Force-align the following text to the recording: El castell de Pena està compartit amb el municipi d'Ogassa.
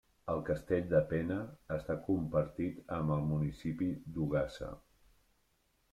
El 0.35 0.39
castell 0.45 0.87
de 0.93 1.01
Pena 1.11 1.37
està 1.75 1.97
compartit 2.07 2.81
amb 2.97 3.15
el 3.19 3.23
municipi 3.35 3.91
d'Ogassa. 4.17 4.75